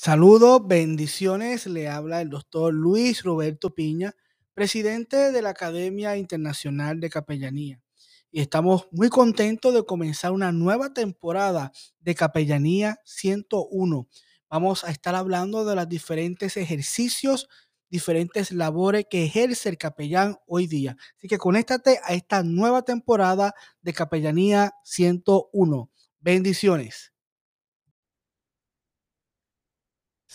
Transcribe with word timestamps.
Saludos, 0.00 0.64
bendiciones. 0.64 1.66
Le 1.66 1.88
habla 1.88 2.20
el 2.20 2.30
doctor 2.30 2.72
Luis 2.72 3.24
Roberto 3.24 3.74
Piña, 3.74 4.14
presidente 4.54 5.32
de 5.32 5.42
la 5.42 5.48
Academia 5.48 6.16
Internacional 6.16 7.00
de 7.00 7.10
Capellanía. 7.10 7.82
Y 8.30 8.40
estamos 8.40 8.86
muy 8.92 9.08
contentos 9.08 9.74
de 9.74 9.84
comenzar 9.84 10.30
una 10.30 10.52
nueva 10.52 10.94
temporada 10.94 11.72
de 11.98 12.14
Capellanía 12.14 13.00
101. 13.06 14.08
Vamos 14.48 14.84
a 14.84 14.92
estar 14.92 15.16
hablando 15.16 15.64
de 15.64 15.74
los 15.74 15.88
diferentes 15.88 16.56
ejercicios, 16.56 17.48
diferentes 17.90 18.52
labores 18.52 19.06
que 19.10 19.24
ejerce 19.24 19.68
el 19.68 19.78
capellán 19.78 20.36
hoy 20.46 20.68
día. 20.68 20.96
Así 21.16 21.26
que 21.26 21.38
conéctate 21.38 21.98
a 22.04 22.14
esta 22.14 22.44
nueva 22.44 22.82
temporada 22.82 23.52
de 23.82 23.92
Capellanía 23.92 24.74
101. 24.84 25.90
Bendiciones. 26.20 27.17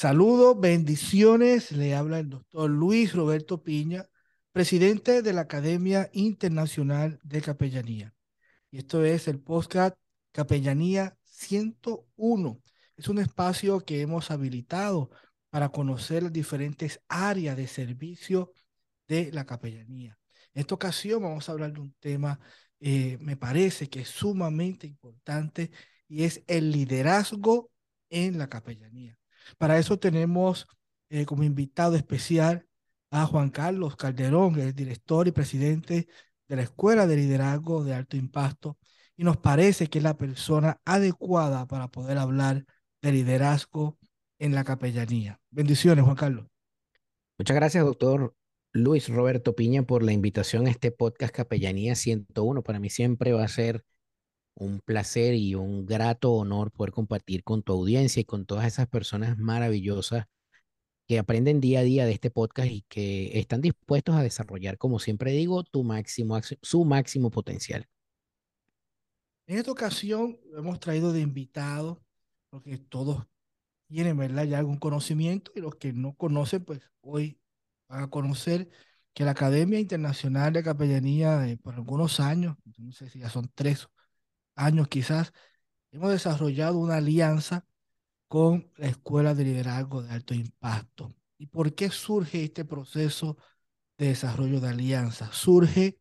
Saludos, 0.04 0.60
bendiciones. 0.60 1.72
Le 1.72 1.96
habla 1.96 2.20
el 2.20 2.30
doctor 2.30 2.70
Luis 2.70 3.16
Roberto 3.16 3.64
Piña, 3.64 4.06
presidente 4.52 5.22
de 5.22 5.32
la 5.32 5.44
Academia 5.44 6.10
Internacional 6.12 7.22
de 7.24 7.42
Capellanía. 7.42 8.14
Y 8.70 8.80
esto 8.80 9.06
es 9.06 9.30
el 9.30 9.40
podcast 9.40 9.96
Capellanía 10.34 11.18
101. 11.24 12.62
Es 12.98 13.08
un 13.08 13.20
espacio 13.20 13.80
que 13.80 14.02
hemos 14.02 14.30
habilitado 14.30 15.10
para 15.50 15.70
conocer 15.70 16.24
las 16.24 16.34
diferentes 16.34 17.00
áreas 17.08 17.56
de 17.56 17.68
servicio 17.68 18.52
de 19.08 19.32
la 19.32 19.46
capellanía. 19.46 20.20
En 20.54 20.60
esta 20.60 20.76
ocasión 20.76 21.24
vamos 21.24 21.48
a 21.48 21.54
hablar 21.54 21.72
de 21.72 21.80
un 21.80 21.96
tema, 22.02 22.42
eh, 22.82 23.18
me 23.22 23.38
parece 23.38 23.88
que 23.88 24.02
es 24.02 24.10
sumamente 24.10 24.86
importante 24.86 25.72
y 26.10 26.26
es 26.26 26.44
el 26.48 26.72
liderazgo 26.72 27.72
en 28.10 28.38
la 28.38 28.50
capellanía. 28.50 29.18
Para 29.58 29.78
eso 29.78 29.98
tenemos 30.00 30.68
eh, 31.10 31.26
como 31.26 31.44
invitado 31.44 31.95
especial 31.95 32.66
a 33.12 33.26
Juan 33.26 33.50
Carlos 33.50 33.95
Calderón, 33.95 34.59
el 34.59 34.73
director 34.73 35.28
y 35.28 35.31
presidente 35.31 36.08
de 36.48 36.56
la 36.56 36.64
Escuela 36.64 37.08
de 37.08 37.16
Liderazgo 37.16 37.84
de 37.84 37.94
Alto 37.94 38.17
Impacto, 38.17 38.78
y 39.16 39.23
nos 39.23 39.38
parece 39.38 39.88
que 39.88 40.00
es 40.00 40.04
la 40.04 40.17
persona 40.17 40.82
adecuada 40.86 41.67
para 41.67 41.88
poder 41.90 42.17
hablar 42.17 42.66
de 43.02 43.12
liderazgo 43.12 44.00
en 44.40 44.56
la 44.56 44.64
capellanía. 44.64 45.40
Bendiciones, 45.52 46.04
Juan 46.04 46.16
Carlos. 46.16 46.48
Muchas 47.38 47.56
gracias, 47.56 47.86
doctor 47.86 48.36
Luis 48.72 49.08
Roberto 49.10 49.56
Piña, 49.56 49.84
por 49.84 50.02
la 50.02 50.14
invitación 50.14 50.66
a 50.66 50.72
este 50.72 50.92
podcast 50.92 51.34
Capellanía 51.34 51.95
101. 51.95 52.64
Para 52.64 52.80
mí 52.80 52.89
siempre 52.89 53.34
va 53.34 53.44
a 53.44 53.48
ser 53.48 53.86
un 54.56 54.80
placer 54.82 55.36
y 55.36 55.56
un 55.56 55.86
grato 55.86 56.34
honor 56.34 56.72
poder 56.72 56.92
compartir 56.92 57.44
con 57.44 57.64
tu 57.64 57.73
audiencia 57.73 58.22
y 58.22 58.26
con 58.26 58.46
todas 58.46 58.68
esas 58.68 58.88
personas 58.88 59.38
maravillosas 59.38 60.26
que 61.08 61.20
aprenden 61.20 61.60
día 61.60 61.80
a 61.80 61.84
día 61.84 62.06
de 62.06 62.14
este 62.14 62.32
podcast 62.32 62.70
y 62.72 62.84
que 62.88 63.40
están 63.40 63.62
dispuestos 63.62 64.16
a 64.16 64.23
desarrollar, 64.23 64.78
como 64.78 65.00
siempre 65.00 65.32
digo, 65.32 65.64
tu 65.64 65.84
máximo, 65.84 66.40
su 66.62 66.86
máximo 66.86 67.30
potencial. 67.30 67.88
En 69.45 69.58
esta 69.58 69.72
ocasión 69.72 70.40
hemos 70.56 70.80
traído 70.80 71.12
de 71.12 71.20
invitados, 71.20 71.98
porque 72.50 72.78
todos 72.78 73.26
tienen, 73.88 74.17
¿verdad? 74.17 74.45
Ya 74.45 74.60
algún 74.60 74.78
conocimiento 74.78 75.52
y 75.56 75.60
los 75.60 75.76
que 75.76 75.92
no 75.92 76.14
conocen, 76.16 76.64
pues 76.64 76.82
hoy 77.02 77.40
van 77.90 78.04
a 78.04 78.10
conocer 78.10 78.70
que 79.14 79.26
la 79.26 79.32
Academia 79.32 79.80
Internacional 79.80 80.54
de 80.54 80.64
Capellanía, 80.64 81.45
por 81.62 81.76
algunos 81.76 82.20
años, 82.20 82.56
no 82.78 82.92
sé 82.94 83.10
si 83.10 83.20
ya 83.20 83.30
son 83.30 83.52
tres 83.54 83.88
años 84.56 84.88
quizás, 84.88 85.34
hemos 85.92 86.12
desarrollado 86.12 86.78
una 86.80 86.98
alianza 86.98 87.66
con 88.28 88.72
la 88.78 88.88
Escuela 88.88 89.36
de 89.36 89.45
Liderazgo 89.45 90.02
de 90.02 90.12
Alto 90.12 90.34
Impacto. 90.34 91.14
¿Y 91.38 91.48
por 91.48 91.76
qué 91.76 91.90
surge 91.90 92.44
este 92.44 92.66
proceso 92.66 93.38
de 93.98 94.08
desarrollo 94.08 94.60
de 94.60 94.70
alianza? 94.70 95.32
Surge 95.32 96.00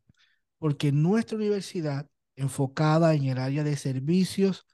porque 0.57 0.91
nuestra 0.91 1.37
universidad, 1.37 2.09
enfocada 2.35 3.13
en 3.13 3.25
el 3.25 3.37
área 3.37 3.63
de 3.63 3.77
servicios, 3.77 4.65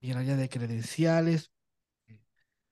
en 0.00 0.12
el 0.12 0.18
área 0.18 0.36
de 0.36 0.48
credenciales, 0.48 1.52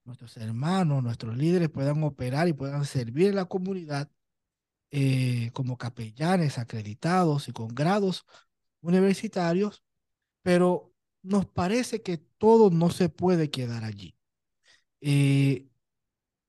nuestros 0.05 0.37
hermanos, 0.37 1.03
nuestros 1.03 1.37
líderes 1.37 1.69
puedan 1.69 2.03
operar 2.03 2.49
y 2.49 2.53
puedan 2.53 2.84
servir 2.84 3.29
en 3.29 3.37
la 3.37 3.45
comunidad 3.45 4.11
eh, 4.91 5.51
como 5.53 5.79
capellanes 5.79 6.59
acreditados 6.59 7.49
y 7.49 7.53
con 7.53 7.69
grados 7.69 8.25
universitarios, 8.81 9.83
pero 10.43 10.93
nos 11.23 11.47
parece 11.47 12.03
que 12.03 12.19
todo 12.19 12.71
no 12.71 12.91
se 12.91 13.09
puede 13.09 13.51
quedar 13.51 13.84
allí. 13.84 14.17
Eh, 15.01 15.69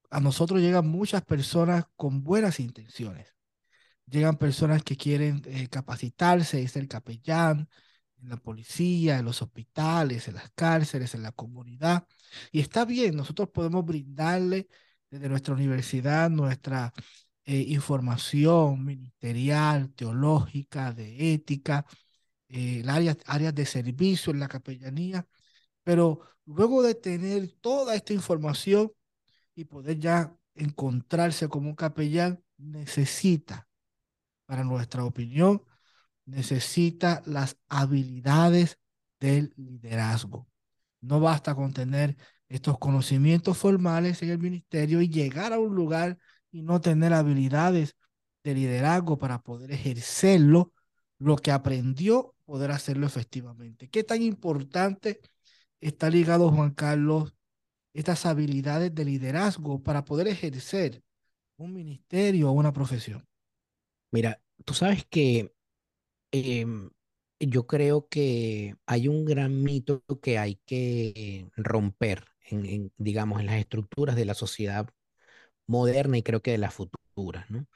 a 0.09 0.19
nosotros 0.19 0.61
llegan 0.61 0.87
muchas 0.87 1.23
personas 1.23 1.85
con 1.95 2.23
buenas 2.23 2.59
intenciones. 2.59 3.35
Llegan 4.07 4.37
personas 4.37 4.83
que 4.83 4.97
quieren 4.97 5.41
eh, 5.45 5.67
capacitarse, 5.69 6.67
ser 6.67 6.87
capellán 6.87 7.69
en 8.21 8.29
la 8.29 8.37
policía, 8.37 9.19
en 9.19 9.25
los 9.25 9.41
hospitales, 9.41 10.27
en 10.27 10.35
las 10.35 10.51
cárceles, 10.55 11.15
en 11.15 11.23
la 11.23 11.31
comunidad. 11.31 12.07
Y 12.51 12.59
está 12.61 12.85
bien, 12.85 13.15
nosotros 13.15 13.49
podemos 13.49 13.85
brindarle 13.85 14.67
desde 15.09 15.29
nuestra 15.29 15.53
universidad 15.53 16.29
nuestra 16.29 16.93
eh, 17.45 17.65
información 17.69 18.85
ministerial, 18.85 19.93
teológica, 19.93 20.93
de 20.93 21.33
ética, 21.33 21.85
eh, 22.51 22.83
áreas, 22.87 23.17
áreas 23.25 23.55
de 23.55 23.65
servicio 23.65 24.31
en 24.33 24.39
la 24.39 24.47
capellanía, 24.47 25.27
pero 25.83 26.21
luego 26.45 26.83
de 26.83 26.95
tener 26.95 27.49
toda 27.61 27.95
esta 27.95 28.13
información 28.13 28.91
y 29.55 29.65
poder 29.65 29.99
ya 29.99 30.35
encontrarse 30.55 31.47
como 31.47 31.69
un 31.69 31.75
capellán, 31.75 32.43
necesita, 32.57 33.67
para 34.45 34.63
nuestra 34.63 35.05
opinión, 35.05 35.63
necesita 36.25 37.21
las 37.25 37.57
habilidades 37.69 38.77
del 39.19 39.53
liderazgo. 39.55 40.47
No 41.01 41.19
basta 41.19 41.55
con 41.55 41.73
tener 41.73 42.17
estos 42.49 42.77
conocimientos 42.79 43.57
formales 43.57 44.21
en 44.23 44.29
el 44.29 44.39
ministerio 44.39 45.01
y 45.01 45.09
llegar 45.09 45.53
a 45.53 45.59
un 45.59 45.73
lugar 45.73 46.17
y 46.51 46.63
no 46.63 46.81
tener 46.81 47.13
habilidades 47.13 47.95
de 48.43 48.55
liderazgo 48.55 49.17
para 49.17 49.41
poder 49.41 49.71
ejercerlo, 49.71 50.73
lo 51.21 51.37
que 51.37 51.51
aprendió 51.51 52.33
poder 52.45 52.71
hacerlo 52.71 53.05
efectivamente. 53.05 53.89
¿Qué 53.89 54.03
tan 54.03 54.21
importante 54.23 55.21
está 55.79 56.09
ligado, 56.09 56.49
Juan 56.49 56.71
Carlos, 56.71 57.35
estas 57.93 58.25
habilidades 58.25 58.93
de 58.95 59.05
liderazgo 59.05 59.83
para 59.83 60.03
poder 60.03 60.27
ejercer 60.27 61.03
un 61.57 61.73
ministerio 61.73 62.49
o 62.49 62.53
una 62.53 62.73
profesión? 62.73 63.27
Mira, 64.11 64.41
tú 64.65 64.73
sabes 64.73 65.05
que 65.09 65.53
em, 66.31 66.89
yo 67.39 67.67
creo 67.67 68.07
que 68.07 68.75
hay 68.87 69.07
un 69.07 69.23
gran 69.25 69.61
mito 69.61 70.03
que 70.23 70.39
hay 70.39 70.55
que 70.65 71.49
romper 71.55 72.25
en, 72.49 72.91
digamos, 72.97 73.39
en 73.39 73.45
las 73.45 73.59
estructuras 73.59 74.15
de 74.15 74.25
la 74.25 74.33
sociedad 74.33 74.89
moderna 75.67 76.17
y 76.17 76.23
creo 76.23 76.41
que 76.41 76.51
de 76.51 76.57
la 76.57 76.71
futura, 76.71 77.45
¿no? 77.49 77.67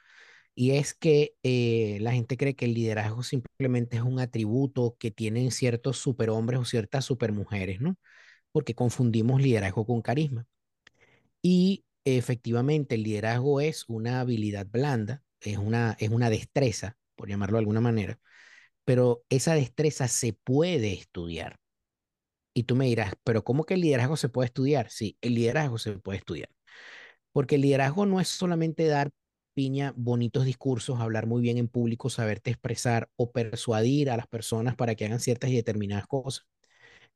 Y 0.56 0.72
es 0.72 0.94
que 0.94 1.36
eh, 1.44 1.98
la 2.02 2.12
gente 2.12 2.38
cree 2.38 2.56
que 2.56 2.66
el 2.66 2.74
liderazgo 2.74 3.22
simplemente 3.24 3.98
es 3.98 4.04
un 4.04 4.20
atributo 4.20 4.96
que 5.00 5.12
tienen 5.12 5.52
ciertos 5.52 5.98
superhombres 5.98 6.60
o 6.60 6.66
ciertas 6.66 7.06
supermujeres, 7.06 7.80
¿no? 7.82 7.96
Porque 8.52 8.74
confundimos 8.74 9.42
liderazgo 9.42 9.86
con 9.86 10.02
carisma. 10.02 10.46
Y 11.42 11.84
efectivamente 12.04 12.94
el 12.96 13.02
liderazgo 13.04 13.60
es 13.60 13.84
una 13.88 14.20
habilidad 14.20 14.66
blanda, 14.66 15.22
es 15.40 15.58
una, 15.58 15.96
es 16.00 16.10
una 16.10 16.30
destreza, 16.30 16.96
por 17.16 17.28
llamarlo 17.28 17.56
de 17.56 17.60
alguna 17.60 17.80
manera, 17.80 18.18
pero 18.84 19.24
esa 19.30 19.54
destreza 19.54 20.08
se 20.08 20.32
puede 20.34 20.92
estudiar. 20.94 21.58
Y 22.54 22.64
tú 22.64 22.74
me 22.76 22.86
dirás, 22.86 23.14
pero 23.24 23.44
¿cómo 23.44 23.64
que 23.64 23.74
el 23.74 23.80
liderazgo 23.82 24.16
se 24.16 24.28
puede 24.28 24.46
estudiar? 24.46 24.90
Sí, 24.90 25.18
el 25.20 25.34
liderazgo 25.34 25.78
se 25.78 25.92
puede 25.98 26.18
estudiar. 26.18 26.48
Porque 27.32 27.56
el 27.56 27.62
liderazgo 27.62 28.06
no 28.06 28.20
es 28.20 28.28
solamente 28.28 28.86
dar 28.86 29.10
piña, 29.56 29.94
bonitos 29.96 30.44
discursos, 30.46 31.00
hablar 31.00 31.26
muy 31.26 31.42
bien 31.42 31.58
en 31.58 31.68
público, 31.68 32.10
saberte 32.10 32.52
expresar 32.52 33.10
o 33.16 33.32
persuadir 33.32 34.10
a 34.10 34.18
las 34.18 34.28
personas 34.28 34.76
para 34.76 34.94
que 34.96 35.06
hagan 35.06 35.20
ciertas 35.20 35.50
y 35.50 35.56
determinadas 35.56 36.06
cosas. 36.06 36.46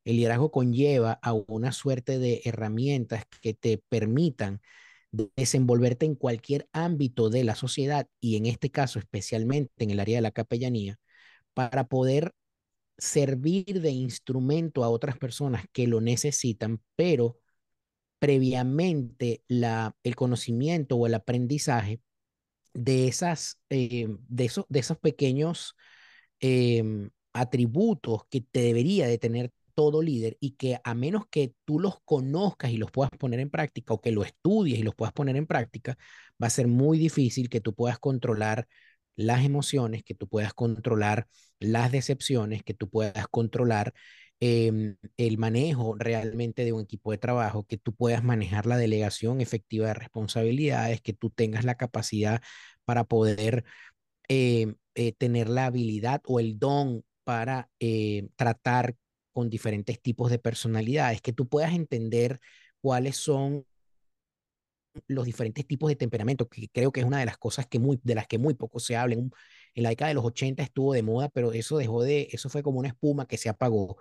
El 0.05 0.17
liderazgo 0.17 0.51
conlleva 0.51 1.19
a 1.23 1.33
una 1.35 1.73
suerte 1.73 2.19
de 2.19 2.43
herramientas 2.45 3.25
que 3.43 3.55
te 3.55 3.79
permitan 3.89 4.61
desenvolverte 5.37 6.07
en 6.07 6.15
cualquier 6.15 6.69
ámbito 6.73 7.31
de 7.31 7.45
la 7.45 7.55
sociedad 7.57 8.09
y 8.21 8.37
en 8.37 8.47
este 8.47 8.71
caso 8.71 8.99
especialmente 8.99 9.73
en 9.85 9.91
el 9.91 10.01
área 10.01 10.19
de 10.19 10.23
la 10.23 10.31
capellanía 10.33 10.99
para 11.55 11.85
poder 11.89 12.33
servir 12.99 13.81
de 13.83 13.91
instrumento 13.91 14.85
a 14.85 14.91
otras 14.91 15.19
personas 15.19 15.65
que 15.73 15.87
lo 15.89 16.01
necesitan, 16.01 16.81
pero 16.97 17.39
previamente 18.19 19.43
la, 19.49 19.97
el 20.05 20.17
conocimiento 20.17 20.97
o 20.97 21.07
el 21.07 21.15
aprendizaje 21.15 22.01
de, 22.75 23.09
esas, 23.09 23.59
eh, 23.71 24.09
de, 24.29 24.45
esos, 24.45 24.67
de 24.69 24.81
esos 24.81 24.99
pequeños 24.99 25.75
em, 26.41 27.11
atributos 27.33 28.23
que 28.31 28.41
te 28.41 28.61
debería 28.61 29.07
de 29.07 29.19
tener 29.19 29.53
todo 29.75 30.03
líder 30.03 30.37
y 30.41 30.53
que 30.53 30.79
a 30.85 30.95
menos 30.95 31.27
que 31.31 31.55
tú 31.65 31.79
los 31.81 32.01
conozcas 32.05 32.71
y 32.71 32.77
los 32.77 32.91
puedas 32.91 33.11
poner 33.19 33.41
en 33.41 33.51
práctica 33.51 33.95
o 33.95 34.01
que 34.01 34.13
lo 34.13 34.25
estudies 34.25 34.79
y 34.79 34.83
los 34.83 34.95
puedas 34.95 35.13
poner 35.13 35.37
en 35.37 35.47
práctica, 35.47 35.97
va 36.43 36.49
a 36.49 36.51
ser 36.51 36.67
muy 36.69 36.99
difícil 36.99 37.49
que 37.49 37.61
tú 37.61 37.75
puedas 37.75 37.99
controlar 37.99 38.67
las 39.17 39.45
emociones, 39.45 40.03
que 40.03 40.15
tú 40.15 40.29
puedas 40.29 40.55
controlar 40.55 41.29
las 41.61 41.93
decepciones, 41.93 42.63
que 42.63 42.75
tú 42.75 42.89
puedas 42.89 43.27
controlar 43.29 43.95
eh, 44.41 44.97
el 45.17 45.39
manejo 45.39 45.97
realmente 45.99 46.65
de 46.65 46.73
un 46.73 46.83
equipo 46.83 47.13
de 47.13 47.19
trabajo, 47.19 47.65
que 47.67 47.77
tú 47.79 47.95
puedas 47.95 48.25
manejar 48.25 48.67
la 48.67 48.77
delegación 48.79 49.41
efectiva 49.41 49.89
de 49.89 49.95
responsabilidades, 49.95 51.01
que 51.03 51.13
tú 51.13 51.31
tengas 51.31 51.65
la 51.65 51.77
capacidad 51.77 52.43
para 52.85 53.05
poder 53.05 53.65
eh, 54.29 54.75
eh, 54.95 55.13
tener 55.13 55.49
la 55.49 55.67
habilidad 55.67 56.23
o 56.27 56.41
el 56.41 56.59
don 56.59 57.05
para 57.25 57.69
eh, 57.81 58.29
tratar 58.37 58.97
con 59.33 59.51
diferentes 59.51 60.01
tipos 60.01 60.31
de 60.31 60.39
personalidades, 60.39 61.21
que 61.23 61.33
tú 61.33 61.49
puedas 61.49 61.73
entender 61.75 62.41
cuáles 62.81 63.17
son 63.17 63.67
los 65.09 65.25
diferentes 65.25 65.67
tipos 65.67 65.89
de 65.89 65.97
temperamento, 65.97 66.49
que 66.49 66.69
creo 66.69 66.93
que 66.93 67.01
es 67.01 67.07
una 67.07 67.19
de 67.21 67.27
las 67.27 67.39
cosas 67.39 67.67
que 67.67 67.79
muy, 67.79 68.01
de 68.03 68.15
las 68.15 68.27
que 68.27 68.39
muy 68.39 68.55
poco 68.55 68.81
se 68.81 68.97
habla. 68.97 69.15
En, 69.15 69.31
la 69.75 69.91
década 69.91 70.09
de 70.09 70.15
los 70.15 70.25
80 70.25 70.63
estuvo 70.63 70.93
de 70.93 71.03
moda, 71.03 71.29
pero 71.29 71.53
eso 71.53 71.79
dejó 71.79 72.03
de, 72.03 72.29
eso 72.33 72.49
fue 72.49 72.63
como 72.63 72.79
una 72.81 72.89
espuma 72.89 73.27
que 73.27 73.39
se 73.39 73.49
apagó. 73.49 73.97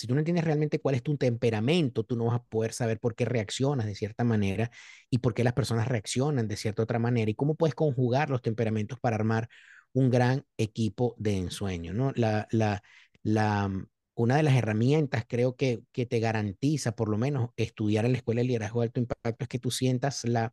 Si 0.00 0.06
tú 0.06 0.14
no 0.14 0.20
entiendes 0.20 0.44
realmente 0.44 0.80
cuál 0.80 0.94
es 0.96 1.02
tu 1.02 1.16
temperamento, 1.16 2.04
tú 2.04 2.16
no 2.16 2.26
vas 2.26 2.36
a 2.36 2.42
poder 2.44 2.72
saber 2.72 2.98
por 3.00 3.14
qué 3.14 3.24
reaccionas 3.24 3.86
de 3.86 3.94
cierta 3.94 4.24
manera 4.24 4.70
y 5.10 5.18
por 5.18 5.34
qué 5.34 5.44
las 5.44 5.52
personas 5.54 5.88
reaccionan 5.88 6.48
de 6.48 6.56
cierta 6.56 6.82
otra 6.82 6.98
manera 6.98 7.30
y 7.30 7.34
cómo 7.34 7.54
puedes 7.54 7.74
conjugar 7.74 8.30
los 8.30 8.42
temperamentos 8.42 8.98
para 9.00 9.16
armar 9.16 9.48
un 9.92 10.10
gran 10.10 10.44
equipo 10.56 11.14
de 11.18 11.36
ensueño, 11.36 11.92
¿no? 11.92 12.12
La, 12.14 12.46
la, 12.50 12.82
la, 13.22 13.70
una 14.14 14.36
de 14.36 14.42
las 14.42 14.54
herramientas 14.54 15.24
creo 15.28 15.56
que, 15.56 15.82
que 15.92 16.06
te 16.06 16.20
garantiza 16.20 16.92
por 16.92 17.08
lo 17.08 17.18
menos 17.18 17.50
estudiar 17.56 18.04
en 18.04 18.12
la 18.12 18.18
Escuela 18.18 18.40
de 18.40 18.46
Liderazgo 18.48 18.80
de 18.80 18.86
Alto 18.86 19.00
Impacto 19.00 19.44
es 19.44 19.48
que 19.48 19.58
tú 19.58 19.70
sientas 19.70 20.24
la 20.24 20.52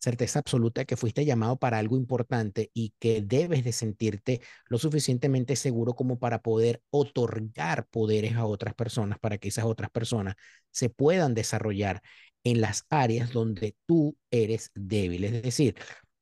certeza 0.00 0.38
absoluta 0.40 0.80
de 0.82 0.86
que 0.86 0.96
fuiste 0.96 1.24
llamado 1.24 1.58
para 1.58 1.78
algo 1.78 1.96
importante 1.96 2.70
y 2.74 2.94
que 2.98 3.22
debes 3.22 3.64
de 3.64 3.72
sentirte 3.72 4.40
lo 4.66 4.78
suficientemente 4.78 5.56
seguro 5.56 5.94
como 5.94 6.18
para 6.18 6.40
poder 6.42 6.82
otorgar 6.90 7.86
poderes 7.88 8.34
a 8.36 8.46
otras 8.46 8.74
personas 8.74 9.18
para 9.18 9.38
que 9.38 9.48
esas 9.48 9.64
otras 9.66 9.90
personas 9.90 10.34
se 10.70 10.88
puedan 10.90 11.34
desarrollar 11.34 12.02
en 12.44 12.60
las 12.60 12.86
áreas 12.88 13.32
donde 13.32 13.76
tú 13.86 14.16
eres 14.30 14.70
débil. 14.74 15.24
Es 15.24 15.42
decir, 15.42 15.76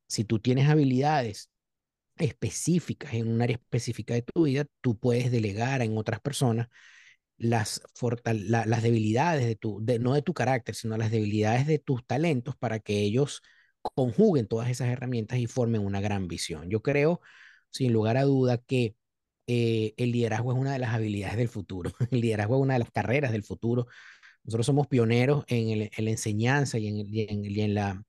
si 0.09 0.25
tú 0.25 0.41
tienes 0.41 0.69
habilidades 0.69 1.51
específicas 2.17 3.15
en 3.15 3.29
un 3.29 3.43
área 3.43 3.57
específica 3.57 4.15
de 4.15 4.23
tu 4.23 4.45
vida, 4.45 4.67
tú 4.81 4.99
puedes 4.99 5.31
delegar 5.31 5.83
en 5.83 5.97
otras 5.97 6.21
personas 6.21 6.69
las, 7.37 7.81
la, 8.25 8.67
las 8.67 8.83
debilidades 8.83 9.47
de 9.47 9.57
tu, 9.57 9.79
de, 9.85 9.99
no 9.99 10.15
de 10.15 10.23
tu 10.23 10.35
carácter, 10.35 10.75
sino 10.75 10.97
las 10.97 11.11
debilidades 11.11 11.67
de 11.67 11.79
tus 11.79 12.05
talentos 12.07 12.57
para 12.57 12.81
que 12.81 13.01
ellos 13.01 13.43
conjuguen 13.95 14.47
todas 14.47 14.69
esas 14.71 14.89
herramientas 14.89 15.39
y 15.39 15.47
formen 15.47 15.85
una 15.85 16.01
gran 16.01 16.29
visión. 16.29 16.69
Yo 16.71 16.83
creo, 16.83 17.21
sin 17.71 17.93
lugar 17.93 18.17
a 18.17 18.25
duda, 18.25 18.59
que 18.59 18.97
eh, 19.47 19.95
el 19.97 20.13
liderazgo 20.13 20.53
es 20.53 20.59
una 20.59 20.73
de 20.73 20.79
las 20.79 20.95
habilidades 20.95 21.37
del 21.39 21.49
futuro. 21.49 21.93
El 22.11 22.21
liderazgo 22.21 22.57
es 22.57 22.63
una 22.63 22.75
de 22.75 22.81
las 22.81 22.91
carreras 22.91 23.33
del 23.33 23.45
futuro. 23.45 23.87
Nosotros 24.45 24.67
somos 24.67 24.89
pioneros 24.89 25.45
en, 25.49 25.71
el, 25.71 25.91
la 25.99 26.11
enseñanza 26.11 26.79
y 26.79 26.89
en, 26.89 26.97
y 26.99 27.23
en, 27.23 27.45
y 27.47 27.61
en 27.63 27.75
la 27.75 28.05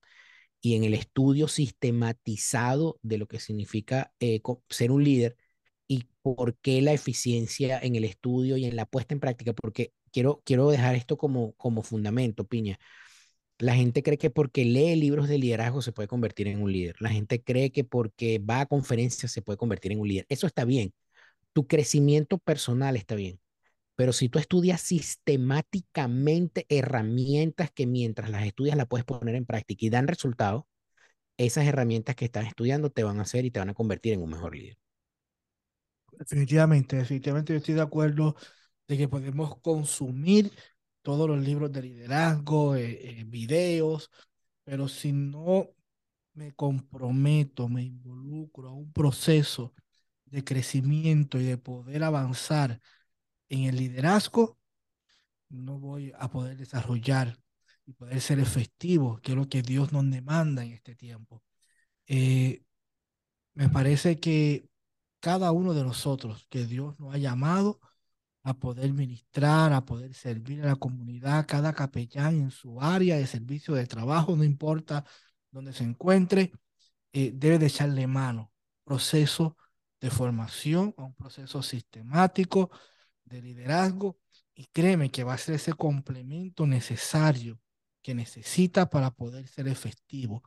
y 0.62 0.76
en 0.76 0.84
el 0.84 0.94
estudio 0.94 1.48
sistematizado 1.48 3.00
de 3.02 3.18
lo 3.18 3.28
que 3.28 3.40
significa 3.40 4.14
eh, 4.20 4.42
ser 4.70 4.92
un 4.92 5.04
líder 5.04 5.38
y 5.88 6.08
por 6.22 6.58
qué 6.58 6.82
la 6.82 6.94
eficiencia 6.94 7.80
en 7.80 7.96
el 7.96 8.04
estudio 8.04 8.58
y 8.58 8.66
en 8.66 8.76
la 8.76 8.86
puesta 8.86 9.14
en 9.14 9.20
práctica, 9.20 9.54
porque 9.54 9.94
quiero, 10.12 10.42
quiero 10.46 10.70
dejar 10.70 10.96
esto 10.96 11.18
como, 11.18 11.54
como 11.54 11.82
fundamento, 11.84 12.46
Piña. 12.48 12.78
La 13.60 13.76
gente 13.76 14.04
cree 14.04 14.18
que 14.18 14.30
porque 14.30 14.64
lee 14.64 14.96
libros 14.96 15.28
de 15.28 15.38
liderazgo 15.38 15.82
se 15.82 15.92
puede 15.92 16.08
convertir 16.08 16.48
en 16.48 16.62
un 16.62 16.72
líder. 16.72 16.96
La 17.00 17.10
gente 17.10 17.44
cree 17.44 17.72
que 17.72 17.84
porque 17.84 18.40
va 18.40 18.62
a 18.62 18.66
conferencias 18.66 19.32
se 19.32 19.42
puede 19.42 19.58
convertir 19.58 19.92
en 19.92 20.00
un 20.00 20.08
líder. 20.08 20.26
Eso 20.30 20.48
está 20.48 20.66
bien. 20.66 20.94
Tu 21.54 21.68
crecimiento 21.68 22.38
personal 22.38 22.96
está 22.96 23.16
bien. 23.16 23.40
Pero 23.96 24.14
si 24.14 24.30
tú 24.30 24.40
estudias 24.40 24.80
sistemáticamente 24.80 26.66
herramientas 26.70 27.70
que 27.72 27.86
mientras 27.86 28.30
las 28.30 28.46
estudias 28.46 28.78
las 28.78 28.88
puedes 28.88 29.04
poner 29.04 29.36
en 29.36 29.46
práctica 29.46 29.86
y 29.86 29.90
dan 29.90 30.08
resultados, 30.08 30.64
esas 31.38 31.66
herramientas 31.66 32.16
que 32.16 32.26
estás 32.26 32.48
estudiando 32.48 32.92
te 32.92 33.04
van 33.04 33.20
a 33.20 33.24
hacer 33.24 33.44
y 33.44 33.52
te 33.52 33.60
van 33.60 33.70
a 33.70 33.74
convertir 33.74 34.14
en 34.14 34.22
un 34.22 34.30
mejor 34.30 34.56
líder. 34.56 34.78
Definitivamente, 36.18 36.96
definitivamente 36.96 37.54
yo 37.54 37.58
estoy 37.58 37.76
de 37.76 37.82
acuerdo 37.82 38.36
de 38.88 38.98
que 38.98 39.08
podemos 39.10 39.60
consumir 39.60 40.52
todos 41.02 41.30
los 41.30 41.40
libros 41.40 41.72
de 41.72 41.82
liderazgo, 41.84 42.76
eh, 42.76 43.20
eh, 43.22 43.24
videos, 43.26 44.12
pero 44.64 44.88
si 44.88 45.12
no 45.12 45.70
me 46.34 46.54
comprometo, 46.54 47.68
me 47.68 47.84
involucro 47.84 48.70
a 48.70 48.74
un 48.74 48.92
proceso 48.92 49.74
de 50.26 50.44
crecimiento 50.44 51.40
y 51.40 51.44
de 51.44 51.58
poder 51.58 52.04
avanzar 52.04 52.80
en 53.50 53.64
el 53.64 53.78
liderazgo, 53.78 54.58
no 55.50 55.80
voy 55.80 56.14
a 56.18 56.30
poder 56.30 56.58
desarrollar 56.58 57.38
y 57.86 57.94
poder 57.94 58.22
ser 58.22 58.40
efectivo, 58.40 59.20
que 59.22 59.32
es 59.32 59.38
lo 59.38 59.50
que 59.50 59.64
Dios 59.64 59.92
nos 59.92 60.10
demanda 60.10 60.64
en 60.64 60.74
este 60.74 60.96
tiempo. 60.96 61.44
Eh, 62.08 62.64
me 63.54 63.70
parece 63.70 64.20
que 64.20 64.70
cada 65.20 65.52
uno 65.52 65.74
de 65.74 65.84
nosotros 65.84 66.46
que 66.50 66.66
Dios 66.66 67.00
nos 67.00 67.14
ha 67.14 67.18
llamado 67.18 67.80
a 68.44 68.54
poder 68.54 68.94
ministrar, 68.94 69.74
a 69.74 69.86
poder 69.86 70.14
servir 70.14 70.64
a 70.64 70.68
la 70.68 70.76
comunidad, 70.76 71.46
cada 71.48 71.74
capellán 71.74 72.36
en 72.36 72.52
su 72.52 72.82
área 72.82 73.18
de 73.18 73.28
servicio 73.28 73.76
de 73.76 73.88
trabajo, 73.88 74.36
no 74.36 74.44
importa 74.44 75.06
donde 75.52 75.74
se 75.74 75.84
encuentre, 75.84 76.52
eh, 77.14 77.32
debe 77.34 77.60
de 77.60 77.68
echarle 77.68 78.08
mano. 78.08 78.52
Proceso 78.84 79.58
de 80.02 80.10
formación, 80.10 80.94
un 80.98 81.14
proceso 81.14 81.62
sistemático, 81.62 82.72
de 83.30 83.42
liderazgo 83.42 84.18
y 84.56 84.66
créeme 84.66 85.12
que 85.12 85.24
va 85.24 85.34
a 85.34 85.38
ser 85.38 85.56
ese 85.56 85.74
complemento 85.74 86.66
necesario 86.68 87.60
que 88.02 88.16
necesita 88.16 88.90
para 88.90 89.12
poder 89.12 89.48
ser 89.48 89.68
efectivo 89.68 90.44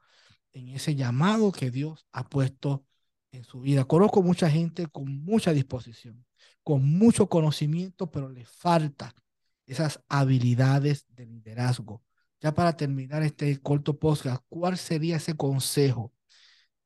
en 0.52 0.68
ese 0.68 0.94
llamado 0.94 1.52
que 1.52 1.70
Dios 1.70 2.06
ha 2.12 2.28
puesto 2.28 2.84
en 3.30 3.44
su 3.44 3.60
vida. 3.60 3.84
Conozco 3.84 4.22
mucha 4.22 4.50
gente 4.50 4.86
con 4.88 5.24
mucha 5.24 5.52
disposición, 5.52 6.24
con 6.62 6.84
mucho 6.84 7.28
conocimiento, 7.28 8.10
pero 8.10 8.28
le 8.28 8.44
falta 8.44 9.14
esas 9.66 10.00
habilidades 10.08 11.06
de 11.10 11.26
liderazgo. 11.26 12.02
Ya 12.40 12.54
para 12.54 12.76
terminar 12.76 13.22
este 13.22 13.60
corto 13.60 13.98
podcast, 13.98 14.42
¿cuál 14.48 14.76
sería 14.78 15.16
ese 15.16 15.36
consejo 15.36 16.12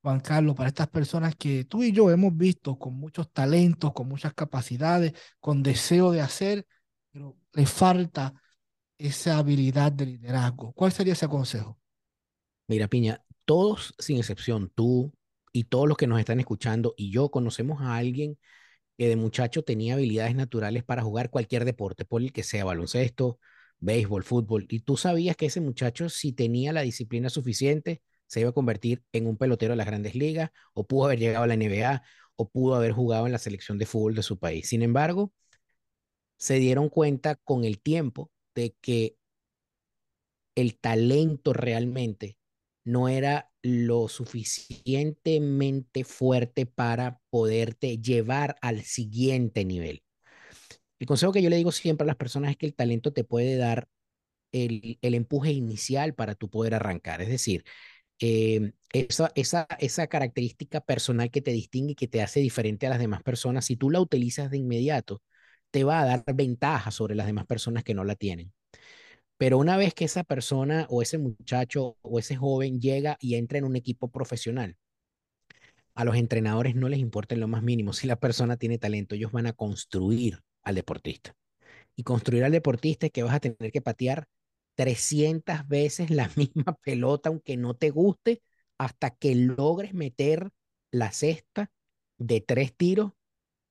Juan 0.07 0.21
Carlos, 0.21 0.55
para 0.55 0.69
estas 0.69 0.87
personas 0.87 1.35
que 1.35 1.65
tú 1.65 1.83
y 1.83 1.91
yo 1.91 2.09
hemos 2.09 2.35
visto 2.37 2.77
con 2.79 2.93
muchos 2.93 3.29
talentos, 3.33 3.91
con 3.91 4.07
muchas 4.07 4.33
capacidades, 4.33 5.11
con 5.41 5.63
deseo 5.63 6.11
de 6.11 6.21
hacer, 6.21 6.65
pero 7.11 7.35
le 7.51 7.65
falta 7.65 8.33
esa 8.97 9.37
habilidad 9.37 9.91
de 9.91 10.05
liderazgo. 10.05 10.71
¿Cuál 10.71 10.93
sería 10.93 11.11
ese 11.11 11.27
consejo? 11.27 11.77
Mira, 12.67 12.87
Piña, 12.87 13.21
todos 13.43 13.95
sin 13.99 14.17
excepción, 14.17 14.71
tú 14.73 15.13
y 15.51 15.65
todos 15.65 15.89
los 15.89 15.97
que 15.97 16.07
nos 16.07 16.19
están 16.19 16.39
escuchando 16.39 16.93
y 16.95 17.11
yo 17.11 17.29
conocemos 17.29 17.81
a 17.81 17.97
alguien 17.97 18.37
que 18.97 19.07
de 19.07 19.15
muchacho 19.15 19.63
tenía 19.63 19.93
habilidades 19.95 20.35
naturales 20.35 20.83
para 20.83 21.03
jugar 21.03 21.29
cualquier 21.29 21.65
deporte, 21.65 22.05
por 22.05 22.21
el 22.21 22.31
que 22.33 22.43
sea 22.43 22.65
baloncesto, 22.65 23.39
béisbol, 23.79 24.23
fútbol, 24.23 24.65
y 24.69 24.79
tú 24.81 24.97
sabías 24.97 25.35
que 25.35 25.47
ese 25.47 25.61
muchacho 25.61 26.09
si 26.09 26.33
tenía 26.33 26.73
la 26.73 26.81
disciplina 26.81 27.29
suficiente, 27.29 28.01
se 28.27 28.41
iba 28.41 28.49
a 28.49 28.53
convertir 28.53 29.03
en 29.13 29.27
un 29.27 29.37
pelotero 29.37 29.73
de 29.73 29.77
las 29.77 29.87
grandes 29.87 30.15
ligas, 30.15 30.49
o 30.73 30.85
pudo 30.87 31.05
haber 31.05 31.19
llegado 31.19 31.43
a 31.43 31.47
la 31.47 31.53
NBA, 31.53 32.03
o 32.35 32.49
pudo 32.49 32.75
haber 32.75 32.91
jugado 32.91 33.25
en 33.25 33.31
la 33.31 33.37
selección 33.39 33.77
de 33.77 33.85
fútbol 33.85 34.15
de 34.15 34.23
su 34.23 34.39
país. 34.39 34.69
Sin 34.69 34.81
embargo, 34.81 35.31
se 36.37 36.55
dieron 36.59 36.89
cuenta 36.89 37.35
con 37.35 37.63
el 37.63 37.79
tiempo 37.81 38.31
de 38.55 38.75
que 38.81 39.17
el 40.55 40.77
talento 40.77 41.53
realmente 41.53 42.36
no 42.87 43.09
era 43.09 43.51
lo 43.61 44.07
suficientemente 44.07 46.05
fuerte 46.05 46.65
para 46.65 47.19
poderte 47.29 47.97
llevar 47.97 48.55
al 48.61 48.83
siguiente 48.83 49.65
nivel. 49.65 50.03
El 50.97 51.07
consejo 51.07 51.33
que 51.33 51.41
yo 51.41 51.49
le 51.49 51.57
digo 51.57 51.73
siempre 51.73 52.05
a 52.05 52.07
las 52.07 52.15
personas 52.15 52.51
es 52.51 52.57
que 52.57 52.65
el 52.65 52.75
talento 52.75 53.11
te 53.11 53.25
puede 53.25 53.57
dar 53.57 53.89
el, 54.53 54.97
empuje 55.01 55.51
inicial 55.51 56.15
para 56.15 56.35
tu 56.35 56.49
poder 56.49 56.75
arrancar. 56.75 57.21
Es 57.21 57.27
decir, 57.27 57.65
eh, 58.21 58.71
esa, 58.93 59.33
esa, 59.35 59.67
esa 59.79 60.07
característica 60.07 60.79
personal 60.79 61.29
que 61.29 61.41
te 61.41 61.51
distingue 61.51 61.91
y 61.91 61.95
que 61.95 62.07
te 62.07 62.21
hace 62.21 62.39
diferente 62.39 62.87
a 62.87 62.91
las 62.91 62.99
demás 62.99 63.21
personas, 63.21 63.65
si 63.65 63.75
tú 63.75 63.89
la 63.89 63.99
utilizas 63.99 64.49
de 64.49 64.59
inmediato, 64.59 65.21
te 65.71 65.83
va 65.83 66.01
a 66.01 66.05
dar 66.05 66.23
ventaja 66.35 66.91
sobre 66.91 67.15
las 67.15 67.27
demás 67.27 67.47
personas 67.47 67.83
que 67.83 67.93
no 67.93 68.05
la 68.05 68.15
tienen. 68.15 68.53
Pero 69.37 69.57
una 69.57 69.77
vez 69.77 69.93
que 69.93 70.05
esa 70.05 70.23
persona 70.23 70.87
o 70.89 71.01
ese 71.01 71.17
muchacho 71.17 71.97
o 72.01 72.19
ese 72.19 72.35
joven 72.35 72.79
llega 72.81 73.17
y 73.19 73.35
entra 73.35 73.57
en 73.57 73.65
un 73.65 73.75
equipo 73.75 74.09
profesional, 74.09 74.77
a 75.95 76.05
los 76.05 76.15
entrenadores 76.15 76.75
no 76.75 76.89
les 76.89 76.99
importa 76.99 77.35
lo 77.35 77.47
más 77.47 77.63
mínimo 77.63 77.91
si 77.93 78.07
la 78.07 78.17
persona 78.19 78.57
tiene 78.57 78.77
talento, 78.77 79.15
ellos 79.15 79.31
van 79.31 79.47
a 79.47 79.53
construir 79.53 80.39
al 80.63 80.75
deportista. 80.75 81.35
Y 81.95 82.03
construir 82.03 82.43
al 82.43 82.51
deportista 82.51 83.07
es 83.07 83.11
que 83.11 83.23
vas 83.23 83.33
a 83.35 83.39
tener 83.39 83.71
que 83.71 83.81
patear 83.81 84.27
300 84.75 85.67
veces 85.67 86.11
la 86.11 86.29
misma 86.35 86.77
pelota, 86.83 87.29
aunque 87.29 87.57
no 87.57 87.75
te 87.75 87.89
guste, 87.89 88.41
hasta 88.77 89.09
que 89.11 89.35
logres 89.35 89.93
meter 89.93 90.51
la 90.91 91.11
cesta 91.11 91.71
de 92.17 92.41
tres 92.41 92.75
tiros 92.75 93.13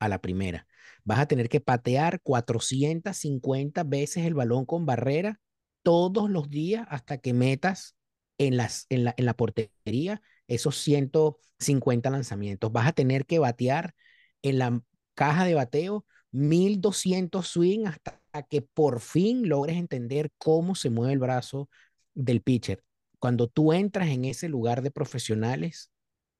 a 0.00 0.08
la 0.08 0.20
primera. 0.20 0.66
Vas 1.04 1.20
a 1.20 1.26
tener 1.26 1.49
que 1.49 1.61
patear 1.61 2.20
450 2.23 3.85
veces 3.85 4.26
el 4.26 4.35
balón 4.35 4.66
con 4.66 4.85
barrera 4.85 5.40
todos 5.86 6.28
los 6.28 6.50
días 6.50 6.84
hasta 6.90 7.18
que 7.18 7.32
metas 7.32 7.94
en, 8.38 8.56
la, 8.56 8.68
la 8.88 9.34
portería 9.36 10.20
esos 10.48 10.78
150 10.78 12.10
lanzamientos. 12.10 12.72
Vas 12.72 12.88
a 12.88 12.92
tener 12.92 13.24
que 13.24 13.38
batear 13.38 13.94
en 14.42 14.58
la 14.58 14.82
caja 15.14 15.44
de 15.44 15.54
bateo 15.54 16.04
1200 16.32 17.46
swing 17.46 17.86
hasta 17.86 18.20
que 18.50 18.62
por 18.62 18.98
fin 18.98 19.48
logres 19.48 19.76
entender 19.76 20.32
cómo 20.38 20.74
se 20.74 20.90
mueve 20.90 21.12
el 21.12 21.20
brazo 21.20 21.70
del 22.14 22.42
pitcher. 22.42 22.82
Cuando 23.20 23.46
tú 23.46 23.72
entras 23.72 24.08
en 24.08 24.24
ese 24.24 24.48
lugar 24.48 24.82
de 24.82 24.90
profesionales, 24.90 25.92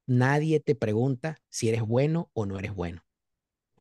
nadie 0.07 0.59
te 0.59 0.75
pregunta 0.75 1.39
si 1.51 1.69
eres 1.69 1.83
bueno 1.83 2.33
o 2.33 2.47
no 2.47 2.59
eres 2.59 2.75
bueno. 2.75 3.05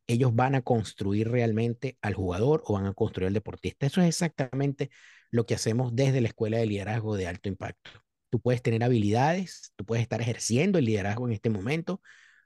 Ellos 0.06 0.32
van 0.32 0.54
a 0.54 0.62
construir 0.62 1.28
realmente 1.28 1.98
al 2.02 2.14
jugador 2.14 2.62
o 2.66 2.74
van 2.74 2.86
a 2.86 2.94
construir 2.94 3.26
al 3.26 3.34
deportista. 3.34 3.86
Eso 3.86 4.00
es 4.00 4.06
exactamente 4.06 4.90
lo 5.30 5.46
que 5.46 5.54
hacemos 5.54 5.94
desde 5.94 6.20
la 6.20 6.28
Escuela 6.28 6.58
de 6.58 6.66
Liderazgo 6.66 7.16
de 7.16 7.26
Alto 7.26 7.48
Impacto. 7.48 7.90
Tú 8.30 8.40
puedes 8.40 8.62
tener 8.62 8.82
habilidades, 8.82 9.72
tú 9.76 9.84
puedes 9.84 10.02
estar 10.02 10.20
ejerciendo 10.20 10.78
el 10.78 10.84
liderazgo 10.84 11.26
en 11.26 11.32
este 11.32 11.50
momento, 11.50 12.00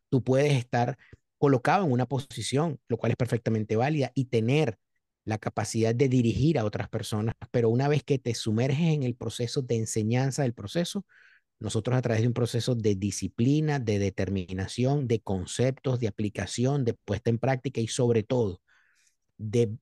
tú 0.09 0.23
puedes 0.23 0.53
estar 0.55 0.97
colocado 1.39 1.87
en 1.87 1.93
una 1.93 2.07
posición, 2.07 2.79
lo 2.89 2.99
cual 2.99 3.13
es 3.13 3.17
perfectamente 3.17 3.77
válida, 3.77 4.13
y 4.15 4.27
tener 4.27 4.79
la 5.25 5.39
capacidad 5.39 5.95
de 5.95 6.09
dirigir 6.09 6.59
a 6.59 6.65
otras 6.65 6.89
personas, 6.89 7.35
pero 7.51 7.69
una 7.69 7.89
vez 7.89 8.03
que 8.05 8.19
te 8.19 8.35
sumerges 8.35 8.95
en 8.95 9.03
el 9.03 9.15
proceso 9.15 9.63
de 9.63 9.77
enseñanza 9.77 10.43
del 10.43 10.55
proceso, 10.55 11.05
nosotros 11.61 11.97
a 11.97 12.03
través 12.03 12.23
de 12.23 12.29
un 12.29 12.35
proceso 12.35 12.75
de 12.75 12.95
disciplina, 12.95 13.79
de 13.79 13.99
determinación, 13.99 15.07
de 15.07 15.21
conceptos, 15.21 16.01
de 16.01 16.09
aplicación, 16.09 16.85
de 16.85 16.95
puesta 16.95 17.31
en 17.31 17.39
práctica 17.39 17.81
y 17.81 17.87
sobre 17.89 18.23
todo 18.23 18.63
de 19.37 19.77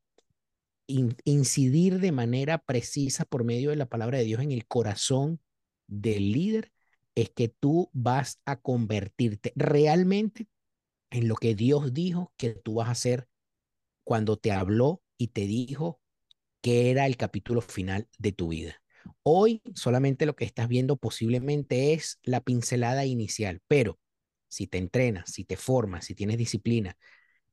incidir 0.89 2.01
de 2.01 2.13
manera 2.13 2.59
precisa 2.59 3.25
por 3.25 3.45
medio 3.45 3.71
de 3.71 3.77
la 3.77 3.87
palabra 3.87 4.19
de 4.19 4.25
Dios 4.25 4.41
en 4.43 4.53
el 4.53 4.67
corazón 4.67 5.41
del 5.87 6.33
líder, 6.33 6.73
es 7.15 7.31
que 7.31 7.49
tú 7.49 7.91
vas 7.93 8.41
a 8.45 8.61
convertirte 8.61 9.53
realmente 9.55 10.49
en 11.11 11.29
lo 11.29 11.37
que 11.37 11.55
Dios 11.55 11.93
dijo 11.95 12.33
que 12.37 12.51
tú 12.55 12.75
vas 12.75 12.89
a 12.89 12.93
hacer 12.93 13.29
cuando 14.05 14.37
te 14.37 14.53
habló 14.53 15.03
y 15.19 15.29
te 15.29 15.43
dijo 15.43 16.01
que 16.63 16.91
era 16.91 17.07
el 17.07 17.17
capítulo 17.17 17.61
final 17.61 18.09
de 18.19 18.33
tu 18.33 18.49
vida. 18.49 18.83
Hoy 19.23 19.63
solamente 19.75 20.27
lo 20.27 20.37
que 20.37 20.45
estás 20.45 20.69
viendo 20.69 20.97
posiblemente 20.97 21.93
es 21.93 22.19
la 22.23 22.41
pincelada 22.41 23.05
inicial, 23.07 23.61
pero 23.69 23.99
si 24.49 24.67
te 24.67 24.79
entrenas, 24.79 25.31
si 25.31 25.45
te 25.45 25.57
formas, 25.57 26.07
si 26.07 26.15
tienes 26.15 26.39
disciplina 26.39 26.97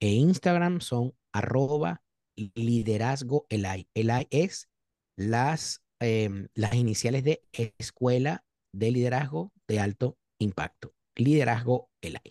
e 0.00 0.10
Instagram 0.10 0.80
son 0.80 1.14
arroba 1.32 2.02
liderazgoelai. 2.36 3.88
Elai 3.94 4.26
es 4.30 4.68
las, 5.16 5.82
em, 6.00 6.48
las 6.54 6.74
iniciales 6.74 7.24
de 7.24 7.42
Escuela 7.78 8.44
de 8.78 8.90
Liderazgo 8.90 9.52
de 9.66 9.80
Alto 9.80 10.18
Impacto. 10.38 10.94
Liderazgo 11.16 11.90
Elai. 12.00 12.30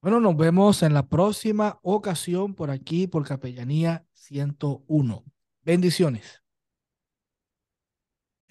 Bueno, 0.00 0.20
nos 0.20 0.36
vemos 0.36 0.82
en 0.82 0.94
la 0.94 1.08
próxima 1.08 1.78
ocasión 1.82 2.54
por 2.54 2.70
aquí, 2.70 3.06
por 3.06 3.26
Capellanía 3.26 4.06
101. 4.14 5.24
Bendiciones. 5.62 6.39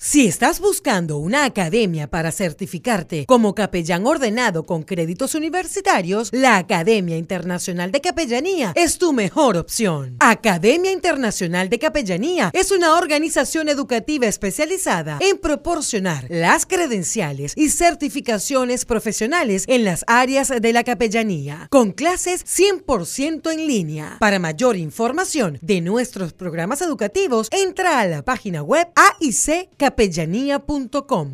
Si 0.02 0.28
estás 0.28 0.62
buscando 0.62 1.18
una 1.18 1.44
academia 1.44 2.10
para 2.10 2.32
certificarte 2.32 3.26
como 3.26 3.54
capellán 3.54 4.08
ordenado 4.08 4.66
con 4.66 4.84
créditos 4.84 5.36
universitarios, 5.36 6.30
la 6.32 6.56
Academia 6.56 7.18
Internacional 7.18 7.92
de 7.92 8.00
Capellanía 8.00 8.72
es 8.78 8.98
tu 8.98 9.12
mejor 9.12 9.58
opción. 9.58 10.16
Academia 10.22 10.94
Internacional 10.94 11.68
de 11.68 11.80
Capellanía 11.80 12.50
es 12.54 12.72
una 12.72 12.96
organización 12.96 13.68
educativa 13.68 14.26
especializada 14.26 15.18
en 15.20 15.38
proporcionar 15.38 16.28
las 16.30 16.66
credenciales 16.66 17.52
y 17.58 17.68
certificaciones 17.68 18.86
profesionales 18.86 19.66
en 19.68 19.84
las 19.84 20.06
áreas 20.08 20.48
de 20.48 20.72
la 20.72 20.86
capellanía, 20.86 21.68
con 21.70 21.92
clases 21.92 22.46
100% 22.46 23.52
en 23.52 23.68
línea. 23.68 24.16
Para 24.22 24.40
mayor 24.40 24.78
información 24.78 25.60
de 25.62 25.82
nuestros 25.82 26.32
programas 26.32 26.82
educativos, 26.82 27.50
entra 27.52 28.00
a 28.00 28.06
la 28.06 28.24
página 28.24 28.64
web 28.64 28.88
AIC 28.96 29.68
capellanía.com. 29.90 31.28